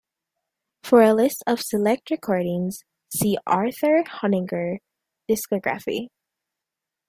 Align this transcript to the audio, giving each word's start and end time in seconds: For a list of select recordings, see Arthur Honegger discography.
For 0.81 1.03
a 1.03 1.13
list 1.13 1.43
of 1.45 1.61
select 1.61 2.09
recordings, 2.09 2.83
see 3.15 3.37
Arthur 3.45 4.03
Honegger 4.03 4.79
discography. 5.29 6.07